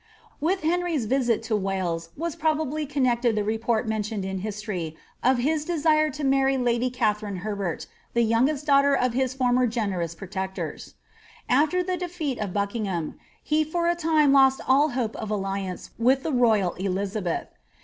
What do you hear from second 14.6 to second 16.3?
all hope of alliance with